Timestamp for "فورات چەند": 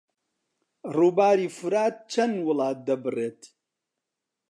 1.57-2.35